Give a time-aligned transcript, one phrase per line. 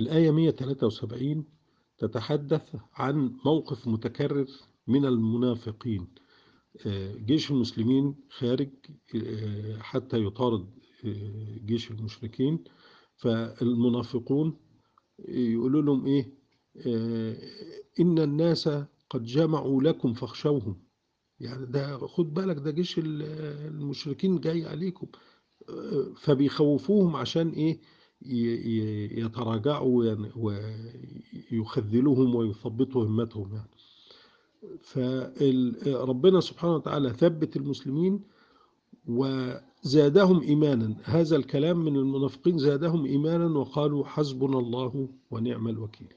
[0.00, 1.44] الآية 173
[1.98, 4.46] تتحدث عن موقف متكرر
[4.86, 6.08] من المنافقين.
[7.26, 8.70] جيش المسلمين خارج
[9.78, 10.68] حتى يطارد
[11.64, 12.64] جيش المشركين.
[13.16, 14.56] فالمنافقون
[15.28, 16.32] يقولوا لهم إيه؟
[18.00, 18.68] إن الناس
[19.10, 20.82] قد جمعوا لكم فاخشوهم.
[21.40, 25.06] يعني ده خد بالك ده جيش المشركين جاي عليكم.
[26.16, 27.80] فبيخوفوهم عشان إيه؟
[28.22, 30.16] يتراجعوا
[31.52, 33.70] ويخذلوهم ويثبطوا همتهم يعني.
[34.82, 38.20] فربنا سبحانه وتعالى ثبت المسلمين
[39.08, 40.96] وزادهم إيمانا.
[41.04, 46.12] هذا الكلام من المنافقين زادهم إيمانا وقالوا حسبنا الله ونعم الوكيل.